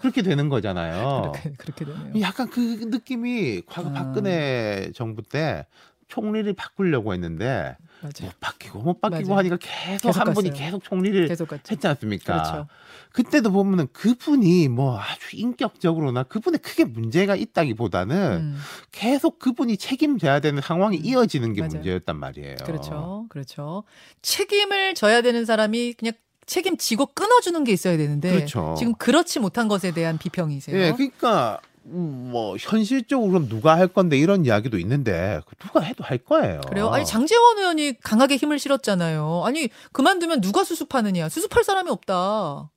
그렇게 0.00 0.22
되는 0.22 0.48
거잖아요. 0.48 1.32
그렇게 1.32 1.52
그렇게 1.56 1.84
되네요. 1.84 2.20
약간 2.20 2.48
그 2.50 2.60
느낌이 2.60 3.62
과거 3.66 3.90
아. 3.90 3.92
박근혜 3.92 4.90
정부 4.94 5.22
때 5.22 5.66
총리를 6.08 6.52
바꾸려고 6.52 7.14
했는데 7.14 7.76
맞아요. 8.02 8.12
못 8.24 8.40
바뀌고 8.40 8.78
못 8.80 9.00
바뀌고 9.00 9.28
맞아요. 9.30 9.38
하니까 9.38 9.56
계속, 9.60 10.08
계속 10.08 10.20
한 10.20 10.34
분이 10.34 10.50
갔어요. 10.50 10.64
계속 10.66 10.84
총리를 10.84 11.28
계속. 11.28 11.48
했지 11.52 11.86
않습니까? 11.86 12.42
그렇죠. 12.42 12.66
그때도 13.12 13.50
보면은 13.52 13.86
그분이 13.92 14.68
뭐 14.68 14.98
아주 14.98 15.36
인격적으로나 15.36 16.24
그분의 16.24 16.58
크게 16.60 16.84
문제가 16.84 17.34
있다기보다는 17.36 18.16
음, 18.16 18.58
계속 18.90 19.38
그분이 19.38 19.76
책임져야 19.78 20.40
되는 20.40 20.60
상황이 20.60 20.98
음, 20.98 21.04
이어지는 21.04 21.52
게 21.54 21.60
맞아요. 21.62 21.70
문제였단 21.74 22.16
말이에요. 22.16 22.56
그렇죠. 22.64 23.26
그렇죠. 23.30 23.84
책임을 24.22 24.94
져야 24.94 25.22
되는 25.22 25.44
사람이 25.46 25.94
그냥 25.94 26.12
책임지고 26.46 27.06
끊어주는 27.14 27.62
게 27.64 27.72
있어야 27.72 27.96
되는데 27.96 28.32
그렇죠. 28.32 28.74
지금 28.78 28.94
그렇지 28.94 29.38
못한 29.40 29.68
것에 29.68 29.92
대한 29.92 30.18
비평이세요. 30.18 30.76
예, 30.76 30.92
그러니까 30.92 31.60
음, 31.86 32.30
뭐 32.30 32.56
현실적으로 32.58 33.30
그럼 33.30 33.48
누가 33.48 33.76
할 33.76 33.88
건데 33.88 34.16
이런 34.16 34.44
이야기도 34.44 34.78
있는데 34.78 35.40
그 35.46 35.54
누가 35.56 35.80
해도 35.80 36.04
할 36.04 36.18
거예요. 36.18 36.60
그래요? 36.68 36.88
아니 36.88 37.04
장재원 37.04 37.58
의원이 37.58 38.00
강하게 38.00 38.36
힘을 38.36 38.58
실었잖아요. 38.58 39.42
아니 39.44 39.68
그만두면 39.92 40.40
누가 40.40 40.64
수습하느냐? 40.64 41.28
수습할 41.28 41.64
사람이 41.64 41.90
없다. 41.90 42.70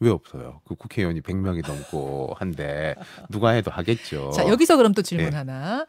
왜 0.00 0.10
없어요? 0.10 0.60
그 0.66 0.74
국회의원이 0.74 1.22
100명이 1.22 1.66
넘고 1.66 2.34
한데 2.38 2.94
누가 3.30 3.50
해도 3.50 3.70
하겠죠. 3.70 4.30
자 4.32 4.46
여기서 4.46 4.76
그럼 4.76 4.92
또 4.92 5.02
질문 5.02 5.32
예. 5.32 5.36
하나. 5.36 5.86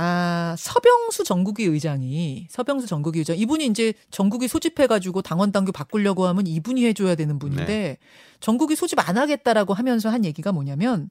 아 0.00 0.54
서병수 0.56 1.24
전국위 1.24 1.64
의장이 1.64 2.46
서병수 2.50 2.86
전국위 2.86 3.18
의장 3.18 3.36
이분이 3.36 3.66
이제 3.66 3.92
전국위 4.12 4.46
소집해 4.46 4.86
가지고 4.86 5.22
당원 5.22 5.50
당규 5.50 5.72
바꾸려고 5.72 6.28
하면 6.28 6.46
이분이 6.46 6.86
해 6.86 6.92
줘야 6.92 7.16
되는 7.16 7.40
분인데 7.40 7.66
네. 7.66 7.98
전국위 8.38 8.76
소집 8.76 9.00
안 9.08 9.18
하겠다라고 9.18 9.74
하면서 9.74 10.08
한 10.08 10.24
얘기가 10.24 10.52
뭐냐면 10.52 11.10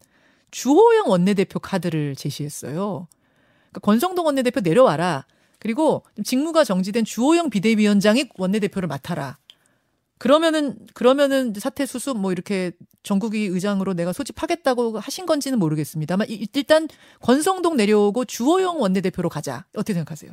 주호영 0.51 1.10
원내대표 1.10 1.60
카드를 1.60 2.15
제시했어요. 2.15 3.10
그러니까 3.72 3.79
권성동 3.82 4.25
원내대표 4.25 4.62
내려와라. 4.62 5.25
그리고 5.60 6.03
직무가 6.24 6.63
정지된 6.63 7.03
주호영 7.03 7.50
비대위원장이 7.50 8.29
원내대표를 8.38 8.88
맡아라. 8.88 9.38
그러면은 10.18 10.78
그러면은 10.94 11.54
사퇴 11.58 11.86
수습 11.86 12.18
뭐 12.18 12.32
이렇게 12.32 12.72
전국위 13.04 13.46
의장으로 13.46 13.94
내가 13.94 14.12
소집하겠다고 14.14 15.00
하신 15.00 15.26
건지는 15.26 15.60
모르겠습니다만 15.60 16.28
이- 16.30 16.48
일단 16.54 16.88
권성동 17.22 17.78
내려오고 17.78 18.26
주호영 18.26 18.82
원내대표로 18.82 19.30
가자. 19.30 19.66
어떻게 19.76 19.94
생각하세요? 19.94 20.32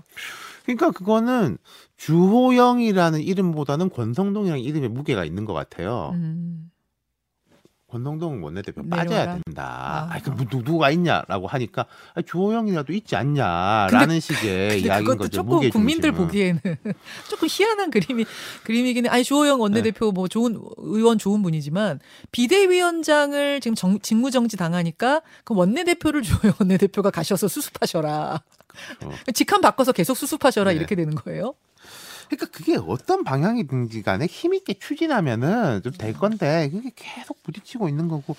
그러니까 0.64 0.90
그거는 0.90 1.58
주호영이라는 1.98 3.20
이름보다는 3.20 3.90
권성동이라는 3.90 4.62
이름에 4.62 4.88
무게가 4.88 5.24
있는 5.24 5.44
것 5.44 5.52
같아요. 5.52 6.10
음, 6.14 6.70
권성동 7.94 8.42
원내대표 8.42 8.82
내려와라? 8.82 9.04
빠져야 9.04 9.38
된다. 9.44 10.08
아. 10.10 10.16
아, 10.16 10.18
그 10.20 10.30
누구가 10.50 10.90
있냐라고 10.90 11.46
하니까 11.46 11.86
아, 12.14 12.22
주호영이라도 12.22 12.92
있지 12.92 13.14
않냐라는 13.14 14.18
식의 14.18 14.40
근데 14.74 14.78
이야기인 14.80 15.04
그것도 15.04 15.18
거죠. 15.18 15.30
조금 15.30 15.70
국민들 15.70 16.10
중심은. 16.10 16.26
보기에는 16.26 16.60
조금 17.30 17.48
희한한 17.48 17.90
그림이 17.92 18.26
그림이기는 18.64 19.08
아니 19.10 19.22
주호영 19.22 19.60
원내대표 19.60 20.10
뭐 20.10 20.26
좋은 20.26 20.60
의원 20.78 21.18
좋은 21.18 21.40
분이지만 21.42 22.00
비대위원장을 22.32 23.60
지금 23.60 23.76
정, 23.76 24.00
직무 24.00 24.32
정지 24.32 24.56
당하니까 24.56 25.22
그 25.44 25.54
원내대표를 25.54 26.22
주호영 26.24 26.54
원내대표가 26.58 27.12
가셔서 27.12 27.46
수습하셔라. 27.46 28.42
어. 29.04 29.10
직함 29.34 29.60
바꿔서 29.60 29.92
계속 29.92 30.16
수습하셔라 30.16 30.72
네. 30.72 30.76
이렇게 30.76 30.96
되는 30.96 31.14
거예요. 31.14 31.54
그러니까 32.28 32.46
그게 32.52 32.76
어떤 32.76 33.24
방향이든지 33.24 34.02
간에 34.02 34.26
힘있게 34.26 34.74
추진하면은 34.74 35.82
좀 35.82 35.92
될 35.98 36.12
건데 36.14 36.68
그게 36.72 36.90
계속 36.96 37.42
부딪히고 37.42 37.88
있는 37.88 38.08
거고 38.08 38.36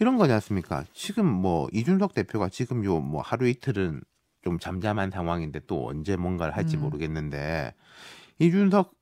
이런 0.00 0.16
거지 0.16 0.32
않습니까? 0.32 0.84
지금 0.94 1.26
뭐 1.26 1.68
이준석 1.72 2.14
대표가 2.14 2.48
지금 2.48 2.84
요 2.84 2.98
뭐 3.00 3.22
하루 3.22 3.46
이틀은 3.48 4.00
좀 4.42 4.58
잠잠한 4.58 5.10
상황인데 5.10 5.60
또 5.66 5.88
언제 5.88 6.16
뭔가를 6.16 6.56
할지 6.56 6.76
음. 6.76 6.82
모르겠는데 6.82 7.74
이준석 8.38 8.92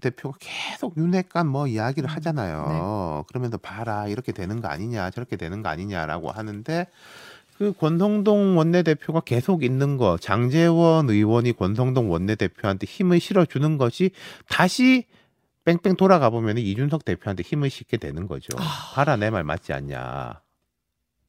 대표가 0.00 0.38
계속 0.40 0.96
윤핵관 0.96 1.46
뭐 1.46 1.66
이야기를 1.66 2.08
음. 2.08 2.14
하잖아요. 2.14 3.24
그러면서 3.28 3.58
봐라 3.58 4.06
이렇게 4.08 4.32
되는 4.32 4.60
거 4.62 4.68
아니냐 4.68 5.10
저렇게 5.10 5.36
되는 5.36 5.62
거 5.62 5.68
아니냐라고 5.68 6.30
하는데 6.30 6.86
그 7.60 7.74
권성동 7.74 8.56
원내대표가 8.56 9.20
계속 9.20 9.62
있는 9.62 9.98
거 9.98 10.16
장재원 10.16 11.10
의원이 11.10 11.52
권성동 11.52 12.10
원내대표한테 12.10 12.86
힘을 12.86 13.20
실어주는 13.20 13.76
것이 13.76 14.12
다시 14.48 15.04
뺑뺑 15.66 15.96
돌아가 15.96 16.30
보면 16.30 16.56
이준석 16.56 17.04
대표한테 17.04 17.42
힘을 17.42 17.68
실게 17.68 17.98
되는 17.98 18.26
거죠. 18.26 18.56
아. 18.56 18.94
봐라 18.94 19.16
내 19.16 19.28
말 19.28 19.44
맞지 19.44 19.74
않냐. 19.74 20.40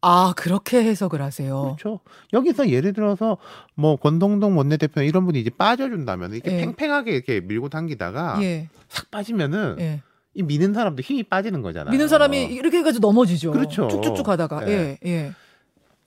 아 0.03 0.33
그렇게 0.38 0.81
해석을 0.85 1.21
하세요. 1.21 1.75
그렇죠. 1.77 2.00
여기서 2.31 2.69
예를 2.69 2.93
들어서 2.93 3.35
뭐 3.75 3.97
권성동 3.97 4.57
원내대표 4.57 5.01
이런 5.01 5.25
분이 5.25 5.38
이제 5.38 5.50
빠져준다면 5.50 6.31
이렇게 6.31 6.53
예. 6.53 6.61
팽팽하게 6.61 7.11
이렇게 7.11 7.41
밀고 7.41 7.67
당기다가 7.67 8.41
예, 8.41 8.69
싹 8.88 9.11
빠지면은 9.11 9.75
예. 9.81 10.01
이 10.33 10.43
미는 10.43 10.73
사람도 10.73 11.01
힘이 11.01 11.23
빠지는 11.23 11.61
거잖아요. 11.61 11.91
미는 11.91 12.07
사람이 12.07 12.45
이렇게 12.45 12.77
해가지고 12.77 13.05
넘어지죠. 13.05 13.51
그렇죠. 13.51 13.89
쭉쭉쭉 13.89 14.25
가다가 14.25 14.65
예. 14.69 14.71
예, 14.71 14.97
예. 15.05 15.33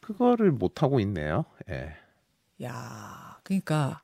그거를 0.05 0.53
못 0.53 0.83
하고 0.83 1.01
있네요. 1.01 1.45
예. 1.71 1.93
야, 2.63 3.39
그러니까 3.43 4.01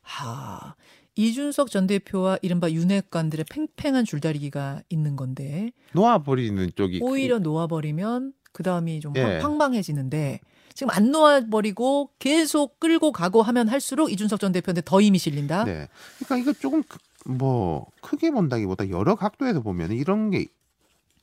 하 0.00 0.74
이준석 1.16 1.70
전 1.70 1.86
대표와 1.88 2.38
이른바 2.40 2.70
윤핵관들의 2.70 3.46
팽팽한 3.50 4.04
줄다리기가 4.04 4.82
있는 4.88 5.16
건데 5.16 5.72
놓아버리는 5.92 6.70
쪽이 6.76 7.00
오히려 7.02 7.38
놓아버리면 7.40 8.32
그 8.52 8.62
다음이 8.62 9.00
좀 9.00 9.12
예. 9.16 9.22
황- 9.22 9.42
황망해지는데 9.42 10.40
지금 10.72 10.90
안 10.92 11.10
놓아버리고 11.10 12.10
계속 12.20 12.78
끌고 12.78 13.10
가고 13.12 13.42
하면 13.42 13.68
할수록 13.68 14.10
이준석 14.12 14.38
전 14.40 14.52
대표한테 14.52 14.82
더 14.84 15.00
힘이 15.02 15.18
실린다. 15.18 15.64
네. 15.64 15.88
그러니까 16.18 16.36
이거 16.38 16.52
조금 16.58 16.82
크- 16.84 16.98
뭐 17.26 17.86
크게 18.00 18.30
본다기보다 18.30 18.88
여러 18.90 19.16
각도에서 19.16 19.60
보면 19.60 19.92
이런 19.92 20.30
게 20.30 20.46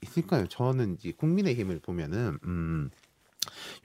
있을까요? 0.02 0.46
저는 0.48 0.96
이제 1.00 1.12
국민의힘을 1.14 1.80
보면은 1.80 2.38
음, 2.44 2.92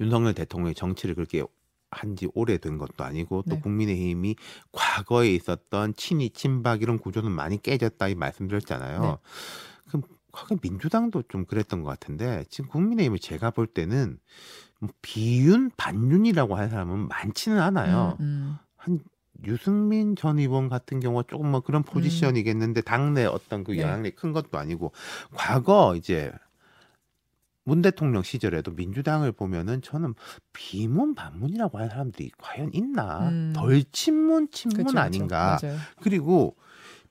윤석열 0.00 0.34
대통령의 0.34 0.74
정치를 0.74 1.14
그렇게 1.14 1.42
한지 1.90 2.26
오래된 2.34 2.78
것도 2.78 3.04
아니고 3.04 3.42
또 3.48 3.56
네. 3.56 3.60
국민의힘이 3.60 4.36
과거에 4.72 5.32
있었던 5.34 5.94
친이 5.94 6.30
친박 6.30 6.82
이런 6.82 6.98
구조는 6.98 7.30
많이 7.30 7.60
깨졌다 7.60 8.08
이 8.08 8.14
말씀드렸잖아요. 8.14 9.00
네. 9.02 9.16
그럼 9.88 10.02
과거 10.32 10.56
민주당도 10.60 11.24
좀 11.28 11.44
그랬던 11.44 11.82
것 11.82 11.90
같은데 11.90 12.44
지금 12.48 12.70
국민의힘을 12.70 13.18
제가 13.18 13.50
볼 13.50 13.66
때는 13.66 14.18
뭐 14.80 14.90
비윤 15.02 15.70
반윤이라고 15.76 16.56
하는 16.56 16.70
사람은 16.70 17.08
많지는 17.08 17.60
않아요. 17.60 18.16
음, 18.20 18.24
음. 18.24 18.58
한 18.76 18.98
유승민 19.44 20.16
전 20.16 20.38
의원 20.38 20.68
같은 20.68 21.00
경우가 21.00 21.24
조금 21.28 21.50
뭐 21.50 21.60
그런 21.60 21.82
포지션이겠는데 21.82 22.80
당내 22.80 23.24
어떤 23.26 23.64
그 23.64 23.72
음. 23.72 23.76
네. 23.76 23.82
영향력이 23.82 24.16
큰 24.16 24.32
것도 24.32 24.58
아니고 24.58 24.92
과거 25.34 25.94
이제 25.96 26.32
문 27.64 27.82
대통령 27.82 28.22
시절에도 28.22 28.72
민주당을 28.72 29.32
보면은 29.32 29.82
저는 29.82 30.14
비문 30.52 31.14
반문이라고 31.14 31.78
하는 31.78 31.90
사람들이 31.90 32.30
과연 32.38 32.70
있나 32.72 33.28
음. 33.28 33.52
덜 33.54 33.84
친문 33.92 34.48
친문 34.50 34.84
그렇죠. 34.86 34.98
아닌가 34.98 35.58
맞아요. 35.62 35.78
그리고 36.00 36.56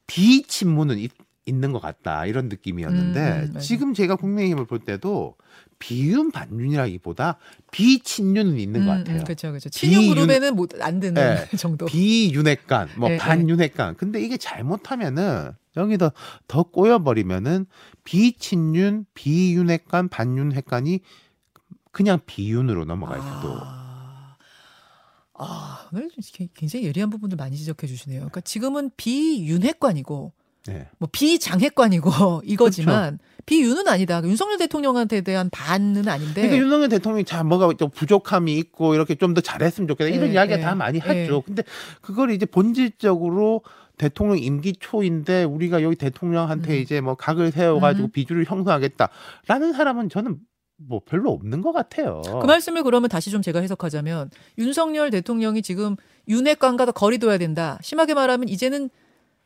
비친문은 0.08 0.98
있, 1.00 1.12
있는 1.46 1.72
것 1.72 1.82
같다 1.82 2.26
이런 2.26 2.50
느낌이었는데 2.50 3.50
음, 3.50 3.56
음. 3.56 3.60
지금 3.60 3.94
제가 3.94 4.16
국민의힘을 4.18 4.66
볼 4.66 4.80
때도 4.80 5.36
비윤 5.80 6.32
반윤이라기보다 6.32 7.38
비친윤은 7.72 8.60
있는 8.60 8.86
것 8.86 8.92
같아요. 8.92 9.24
그렇죠, 9.24 9.50
그렇죠. 9.50 9.70
친윤 9.70 10.10
그룹에는 10.10 10.56
못안 10.56 11.00
드는 11.00 11.14
네. 11.14 11.50
정도. 11.58 11.86
비윤핵관, 11.88 12.90
뭐 12.98 13.10
예, 13.10 13.18
반윤핵관. 13.18 13.96
근데 13.96 14.22
이게 14.22 14.38
잘못하면은 14.38 15.54
여기서 15.78 16.12
더 16.48 16.64
꼬여버리면은 16.64 17.66
비친윤, 18.04 19.06
비윤핵관, 19.14 20.10
반윤핵관이 20.10 21.00
그냥 21.92 22.20
비윤으로 22.26 22.86
넘어갈 22.86 23.20
수도. 23.20 23.58
아, 23.62 24.36
아, 25.34 25.88
오늘 25.92 26.10
좀 26.10 26.48
굉장히 26.54 26.86
예리한 26.86 27.10
부분들 27.10 27.36
많이 27.36 27.58
지적해 27.58 27.88
주시네요. 27.88 28.20
그러니까 28.20 28.42
지금은 28.42 28.92
비윤핵관이고 28.98 30.34
네. 30.68 30.88
뭐 31.00 31.10
비장핵관이고 31.12 32.44
이거지만 32.46 33.18
그렇죠. 33.18 33.32
비윤은 33.46 33.88
아니다. 33.88 34.22
윤석열 34.24 34.60
대통령한테 34.60 35.22
대한 35.22 35.50
반은 35.50 36.08
아닌데. 36.08 36.42
그러니까 36.42 36.58
윤석열 36.58 36.90
대통령이 36.90 37.26
자 37.26 37.44
뭐가 37.44 37.74
좀 37.74 37.90
부족함이 37.90 38.56
있고 38.58 38.94
이렇게 38.94 39.16
좀 39.16 39.34
더 39.34 39.42
잘했으면 39.42 39.88
좋겠다 39.88 40.10
이런 40.14 40.30
예, 40.30 40.34
이야기가 40.34 40.60
예, 40.60 40.62
다 40.62 40.76
많이 40.76 41.00
예. 41.04 41.22
하죠. 41.24 41.42
근데 41.42 41.64
그걸 42.02 42.32
이제 42.32 42.46
본질적으로 42.46 43.64
대통령 44.02 44.40
임기 44.40 44.74
초인데 44.80 45.44
우리가 45.44 45.84
여기 45.84 45.96
대통령한테 45.96 46.74
음. 46.74 46.82
이제 46.82 47.02
뭐 47.02 47.14
각을 47.14 47.52
세워가지고 47.52 48.08
음. 48.08 48.12
비주를 48.12 48.46
형성하겠다라는 48.46 49.74
사람은 49.74 50.10
저는 50.10 50.40
뭐 50.78 51.02
별로 51.06 51.32
없는 51.32 51.62
것 51.62 51.72
같아요. 51.72 52.24
그 52.26 52.48
말씀을 52.48 52.82
그러면 52.82 53.10
다시 53.10 53.30
좀 53.30 53.44
제가 53.44 53.60
해석하자면 53.60 54.32
윤석열 54.58 55.12
대통령이 55.12 55.62
지금 55.62 55.96
윤핵관과 56.28 56.86
더 56.86 56.92
거리 56.92 57.20
둬야 57.20 57.38
된다. 57.38 57.78
심하게 57.84 58.16
말하면 58.16 58.50
이제는 58.50 58.90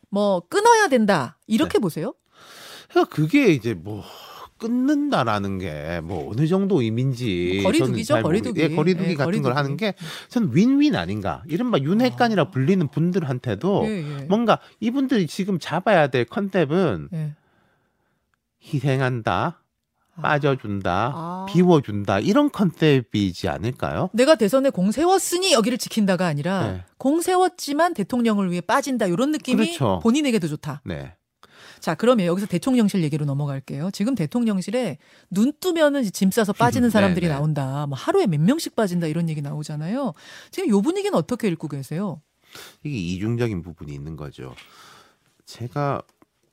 뭐 0.10 0.40
끊어야 0.48 0.88
된다. 0.88 1.38
이렇게 1.48 1.78
보세요? 1.78 2.14
그러니까 2.90 3.14
그게 3.14 3.48
이제 3.48 3.74
뭐 3.74 4.04
끊는다라는 4.68 5.60
게 5.60 6.02
뭐 6.04 6.32
어느 6.32 6.48
정도 6.48 6.82
의미인지 6.82 7.60
뭐 7.62 7.72
거리두기죠, 7.72 8.14
잘 8.16 8.22
모르- 8.24 8.40
거리두기. 8.40 8.62
예, 8.62 8.70
거리두기 8.76 9.10
예, 9.12 9.14
같은 9.16 9.26
거리두기. 9.26 9.44
걸 9.44 9.56
하는 9.58 9.78
게 9.78 9.94
저는 10.30 10.50
윈윈 10.56 10.96
아닌가. 10.96 11.44
이른바 11.48 11.78
윤핵관이라 11.80 12.50
불리는 12.52 12.88
분들한테도 12.88 13.84
예, 13.86 13.90
예. 14.22 14.26
뭔가 14.26 14.60
이분들이 14.80 15.28
지금 15.28 15.60
잡아야 15.60 16.08
될 16.08 16.26
컨셉은 16.26 17.10
예. 17.14 17.34
희생한다, 18.64 19.62
아. 20.18 20.22
빠져준다, 20.22 21.12
아. 21.14 21.46
비워준다 21.50 22.20
이런 22.20 22.50
컨셉이지 22.52 23.48
않을까요? 23.48 24.10
내가 24.14 24.36
대선에 24.36 24.70
공 24.70 24.92
세웠으니 24.92 25.54
여기를 25.54 25.78
지킨다가 25.78 26.26
아니라 26.26 26.72
네. 26.72 26.84
공 26.98 27.22
세웠지만 27.22 27.94
대통령을 27.94 28.50
위해 28.52 28.62
빠진다 28.62 29.06
이런 29.08 29.32
느낌이 29.32 29.58
그렇죠. 29.78 30.00
본인에게도 30.04 30.48
좋다. 30.48 30.82
네. 30.86 31.14
자, 31.86 31.94
그러면 31.94 32.26
여기서 32.26 32.48
대통령실 32.48 33.04
얘기로 33.04 33.26
넘어갈게요. 33.26 33.92
지금 33.92 34.16
대통령실에 34.16 34.98
눈 35.30 35.54
뜨면은 35.60 36.02
짐 36.12 36.32
싸서 36.32 36.54
빠지는 36.54 36.90
사람들이 36.90 37.28
네, 37.28 37.32
네. 37.32 37.38
나온다. 37.38 37.86
뭐 37.86 37.96
하루에 37.96 38.26
몇 38.26 38.42
명씩 38.42 38.76
빠진다 38.76 39.06
이런 39.06 39.30
얘기 39.30 39.40
나오잖아요. 39.40 40.16
지금 40.50 40.70
요 40.70 40.82
분위기는 40.82 41.16
어떻게 41.16 41.48
읽고 41.48 41.68
계세요? 41.68 42.24
이게 42.84 42.98
이중적인 42.98 43.62
부분이 43.62 43.94
있는 43.94 44.16
거죠. 44.16 44.56
제가 45.46 46.02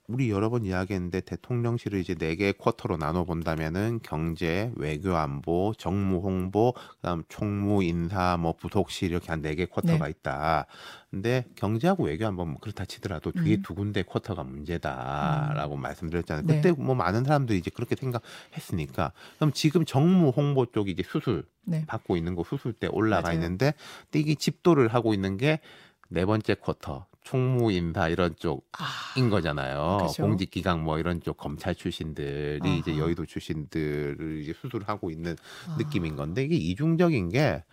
우리 0.09 0.31
여러 0.31 0.51
번 0.51 0.65
이야기했는데 0.67 1.21
대통령실을 1.21 2.01
이제 2.01 2.15
네 2.15 2.35
개의 2.35 2.55
쿼터로 2.55 2.97
나눠 2.99 3.25
본다면은 3.25 4.01
경제, 4.03 4.71
외교 4.77 5.17
안보, 5.17 5.73
정무 5.79 6.19
홍보, 6.19 6.75
그다음 6.97 7.23
총무 7.29 7.83
인사, 7.85 8.37
뭐 8.37 8.53
부속실 8.53 9.11
이렇게 9.11 9.29
한 9.31 9.41
네 9.43 9.55
개 9.55 9.65
쿼터가 9.65 10.05
네. 10.07 10.11
있다. 10.11 10.67
근데 11.11 11.47
경제하고 11.55 12.05
외교 12.05 12.27
안보 12.27 12.45
뭐 12.45 12.59
그렇다 12.61 12.85
치더라도 12.85 13.31
뒤에 13.33 13.57
음. 13.57 13.63
두 13.63 13.75
군데 13.75 14.03
쿼터가 14.03 14.43
문제다라고 14.43 15.77
말씀드렸잖아요. 15.77 16.47
네. 16.47 16.57
그때 16.57 16.73
뭐 16.73 16.95
많은 16.95 17.25
사람들이 17.25 17.59
이제 17.59 17.71
그렇게 17.73 17.95
생각했으니까 17.97 19.13
그럼 19.37 19.53
지금 19.53 19.85
정무 19.85 20.31
홍보 20.31 20.67
쪽이 20.67 20.91
이제 20.91 21.03
수술 21.05 21.45
네. 21.65 21.85
받고 21.87 22.17
있는 22.17 22.35
거 22.35 22.43
수술 22.45 22.73
때 22.73 22.89
올라가 22.91 23.29
맞아요. 23.29 23.35
있는데 23.37 23.73
이게 24.15 24.35
집도를 24.35 24.89
하고 24.89 25.15
있는 25.15 25.37
게 25.37 25.61
네 26.09 26.27
번째 26.27 26.55
쿼터 26.57 27.07
총무 27.23 27.73
인사 27.73 28.09
이런 28.09 28.35
쪽인 28.37 28.63
아, 28.79 29.31
거잖아요. 29.31 30.07
그죠. 30.07 30.23
공직기강 30.23 30.83
뭐 30.83 30.99
이런 30.99 31.21
쪽 31.21 31.37
검찰 31.37 31.75
출신들이 31.75 32.61
아하. 32.63 32.75
이제 32.75 32.99
여의도 32.99 33.27
출신들을 33.27 34.41
이제 34.43 34.53
수술을 34.61 34.89
하고 34.89 35.11
있는 35.11 35.37
아. 35.69 35.77
느낌인 35.79 36.17
건데 36.17 36.45
이게 36.45 36.57
이중적인 36.57 37.29
게 37.31 37.65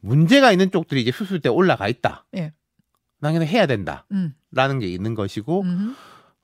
문제가 0.00 0.52
있는 0.52 0.70
쪽들이 0.70 1.02
이제 1.02 1.12
수술 1.12 1.40
때 1.40 1.48
올라가 1.48 1.88
있다. 1.88 2.24
예. 2.36 2.52
당연히 3.20 3.46
해야 3.46 3.66
된다. 3.66 4.06
음. 4.12 4.34
라는 4.52 4.78
게 4.78 4.86
있는 4.86 5.14
것이고 5.14 5.62
음. 5.62 5.94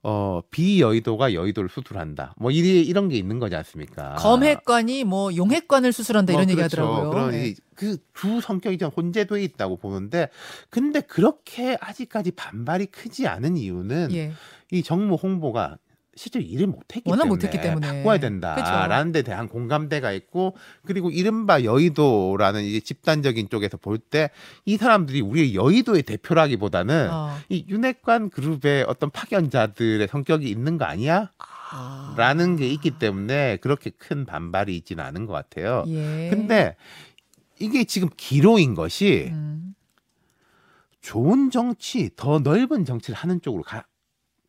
어 0.03 0.41
비여의도가 0.49 1.33
여의도를 1.35 1.69
수술한다. 1.69 2.33
뭐 2.37 2.49
이리, 2.49 2.81
이런 2.81 3.07
게 3.07 3.17
있는 3.17 3.37
거지 3.37 3.55
않습니까? 3.55 4.15
검핵관이 4.15 5.03
뭐 5.03 5.35
용핵관을 5.35 5.93
수술한다 5.93 6.33
이런 6.33 6.45
뭐 6.45 6.51
얘기 6.51 6.55
그렇죠. 6.55 6.81
하더라고요. 6.81 7.09
그런 7.11 7.31
네. 7.31 7.53
그주 7.75 8.41
성격이 8.41 8.79
좀 8.79 8.89
혼재돼 8.89 9.43
있다고 9.43 9.77
보는데 9.77 10.29
근데 10.69 11.01
그렇게 11.01 11.77
아직까지 11.79 12.31
반발이 12.31 12.87
크지 12.87 13.27
않은 13.27 13.57
이유는 13.57 14.11
예. 14.13 14.31
이 14.71 14.81
정무 14.81 15.15
홍보가 15.15 15.77
실제로 16.15 16.43
일을 16.43 16.67
못했기 16.67 17.09
워낙 17.09 17.23
때문에 17.23 17.29
못했기 17.35 17.61
때문에. 17.61 17.87
바꿔야. 18.03 18.17
된다라는 18.19 19.11
데 19.13 19.21
대한 19.21 19.47
공감대가 19.47 20.11
있고 20.11 20.55
그리고 20.85 21.09
이른바 21.09 21.63
여의도라는 21.63 22.63
이제 22.63 22.79
집단적인 22.81 23.49
쪽에서 23.49 23.77
볼 23.77 23.97
때 24.09 24.29
이 24.65 24.75
사람들이 24.77 25.21
우리의 25.21 25.55
여의도의 25.55 26.03
대표라기보다는 26.03 27.09
어. 27.11 27.37
이 27.49 27.65
윤핵관 27.69 28.29
그룹의 28.29 28.85
어떤 28.87 29.09
파견자들의 29.09 30.05
성격이 30.09 30.49
있는 30.49 30.77
거 30.77 30.85
아니야? 30.85 31.31
아. 31.73 32.13
라는 32.17 32.57
게 32.57 32.67
있기 32.67 32.91
때문에 32.99 33.57
그렇게 33.57 33.89
큰 33.91 34.25
반발이 34.25 34.75
있지는 34.75 35.03
않은 35.05 35.25
것 35.25 35.31
같아요. 35.33 35.85
예. 35.87 36.27
근데 36.29 36.75
이게 37.59 37.85
지금 37.85 38.09
기로인 38.17 38.75
것이 38.75 39.29
음. 39.31 39.73
좋은 40.99 41.49
정치, 41.49 42.09
더 42.15 42.39
넓은 42.39 42.85
정치를 42.85 43.15
하는 43.17 43.41
쪽으로 43.41 43.63
가, 43.63 43.85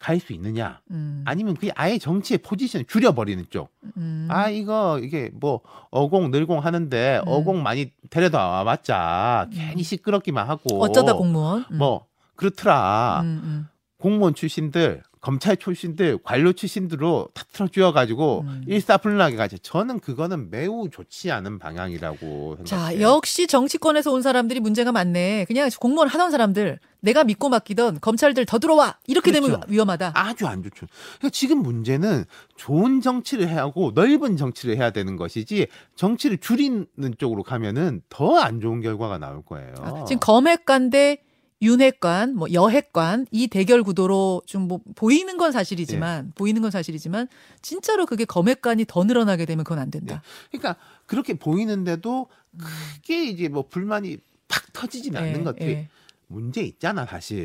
갈 0.02 0.18
수 0.18 0.32
있느냐? 0.32 0.80
음. 0.90 1.23
아니면 1.25 1.54
그냥 1.54 1.75
아예 1.76 1.97
정치의 1.97 2.38
포지션을 2.38 2.87
줄여버리는 2.87 3.44
쪽. 3.50 3.71
음. 3.97 4.26
아, 4.28 4.49
이거, 4.50 4.99
이게 5.00 5.30
뭐, 5.32 5.61
어공, 5.90 6.32
늘공 6.32 6.59
하는데, 6.59 7.18
음. 7.18 7.23
어공 7.26 7.62
많이 7.62 7.92
데려다 8.11 8.49
와봤자, 8.49 9.49
괜히 9.52 9.85
시끄럽기만 9.85 10.49
하고. 10.49 10.82
어쩌다 10.82 11.14
공무원? 11.14 11.64
음. 11.71 11.78
뭐, 11.78 12.06
그렇더라. 12.35 13.21
음, 13.23 13.40
음. 13.44 13.68
공무원 13.99 14.35
출신들, 14.35 15.02
검찰 15.22 15.56
출신들, 15.56 16.18
관료 16.24 16.52
출신들로 16.52 17.28
다 17.32 17.44
틀어쥐어 17.52 17.92
가지고 17.92 18.40
음. 18.44 18.64
일사불란하게 18.66 19.37
가죠. 19.37 19.56
저는 19.58 20.00
그거는 20.00 20.50
매우 20.50 20.90
좋지 20.90 21.30
않은 21.30 21.61
방향이라고 21.61 22.56
자, 22.64 22.76
생각해요. 22.90 23.06
역시 23.06 23.46
정치권에서 23.46 24.12
온 24.12 24.20
사람들이 24.20 24.58
문제가 24.58 24.90
많네. 24.90 25.44
그냥 25.46 25.70
공무원 25.80 26.08
하던 26.08 26.32
사람들, 26.32 26.80
내가 27.00 27.22
믿고 27.22 27.48
맡기던 27.50 28.00
검찰들 28.00 28.46
더 28.46 28.58
들어와. 28.58 28.98
이렇게 29.06 29.30
되면 29.30 29.48
그렇죠. 29.50 29.66
위험하다. 29.68 30.11
아주 30.16 30.48
안 30.48 30.61
좋죠. 30.64 30.87
그러니까 31.18 31.30
지금 31.30 31.58
문제는 31.62 32.24
좋은 32.56 33.00
정치를 33.00 33.48
해야 33.48 33.58
하고 33.62 33.92
넓은 33.94 34.37
정치를 34.37 34.76
해야 34.76 34.90
되는 34.90 35.16
것이지 35.16 35.68
정치를 35.94 36.38
줄이는 36.38 36.87
쪽으로 37.16 37.44
가면은 37.44 38.02
더 38.08 38.38
안 38.42 38.61
좋은 38.61 38.80
결과가 38.80 39.18
나올 39.18 39.42
거예요. 39.44 39.72
아, 39.78 40.04
지금 40.04 40.18
검핵관 40.18 40.90
대 40.90 41.18
윤핵관, 41.62 42.35
뭐 42.35 42.53
여핵관 42.53 43.27
이 43.31 43.46
대결 43.46 43.83
구도로 43.83 44.42
좀 44.46 44.62
뭐 44.68 44.81
보이는 44.94 45.37
건 45.37 45.53
사실이지만 45.53 46.27
예. 46.27 46.31
보이는 46.35 46.62
건 46.62 46.70
사실이지만 46.70 47.29
진짜로 47.62 48.07
그게 48.07 48.25
검핵관이 48.25 48.85
더 48.87 49.05
늘어나게 49.05 49.44
되면 49.44 49.64
그건 49.64 49.79
안 49.79 49.90
된다. 49.90 50.22
그러니까 50.51 50.77
그렇게 51.07 51.35
보이는데도 51.35 52.29
크게 52.59 53.25
이제 53.25 53.48
뭐 53.48 53.66
불만이 53.68 54.18
팍 54.48 54.72
터지진 54.72 55.16
않는 55.16 55.40
예, 55.40 55.44
것들이 55.44 55.70
예. 55.70 55.88
문제 56.29 56.62
있잖아 56.62 57.05
사실 57.07 57.38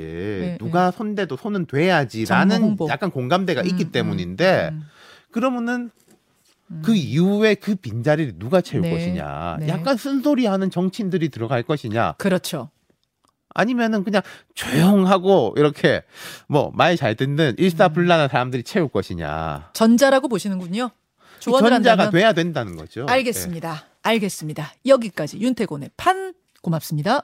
예, 0.44 0.58
누가 0.58 0.92
손대도 0.92 1.36
손은 1.38 1.66
돼야지라는. 1.66 2.78
약간 2.88 3.12
공감대가 3.12 3.62
음, 3.62 3.68
있기 3.68 3.86
음, 3.86 3.92
때문인데 3.92 4.70
음. 4.72 4.84
그러면은 5.32 5.90
음. 6.70 6.82
그 6.84 6.96
이후에 6.96 7.56
그 7.56 7.76
빈자리를 7.76 8.36
누가 8.38 8.62
채울 8.62 8.84
네, 8.84 8.92
것이냐 8.92 9.58
네. 9.60 9.68
약간 9.70 9.98
쓴소리하는 9.98 10.70
정치인들이 10.70 11.30
들어갈 11.30 11.64
것이냐 11.64 12.14
그렇죠. 12.18 12.70
아니면은 13.58 14.04
그냥 14.04 14.22
조용하고 14.56 15.54
이렇게 15.58 16.04
뭐 16.48 16.72
말 16.74 16.96
잘 16.98 17.16
듣는 17.16 17.56
일사불란한 17.58 18.30
사람들이 18.30 18.64
채울 18.64 18.88
것이냐 18.88 19.70
전자라고 19.74 20.28
보시는군요. 20.30 20.92
조언을 21.40 21.70
전자가 21.70 22.04
한다면 22.04 22.12
돼야 22.12 22.34
된다는 22.34 22.76
거죠. 22.76 23.06
네. 23.06 23.14
알겠습니다. 23.14 23.84
알겠습니다. 24.04 24.74
여기까지 24.86 25.40
윤태곤의 25.40 25.92
판 25.98 26.34
고맙습니다. 26.62 27.24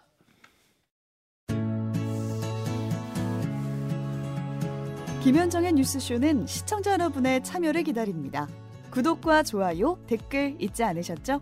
김현정의 5.24 5.74
뉴스쇼는 5.74 6.48
시청자 6.48 6.92
여러분의 6.94 7.44
참여를 7.44 7.84
기다립니다. 7.84 8.48
구독과 8.92 9.44
좋아요, 9.44 9.98
댓글 10.08 10.56
잊지 10.60 10.84
않으셨죠? 10.84 11.42